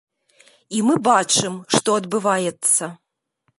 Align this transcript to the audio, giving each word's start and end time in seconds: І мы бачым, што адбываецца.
І 0.77 0.81
мы 0.87 0.95
бачым, 1.09 1.59
што 1.75 1.89
адбываецца. 2.03 2.83